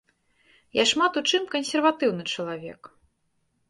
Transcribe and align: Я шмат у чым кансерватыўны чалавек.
Я 0.81 0.85
шмат 0.93 1.21
у 1.23 1.23
чым 1.33 1.47
кансерватыўны 1.53 2.23
чалавек. 2.35 2.95